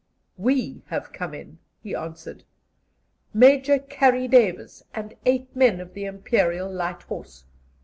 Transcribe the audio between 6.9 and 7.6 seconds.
Horse."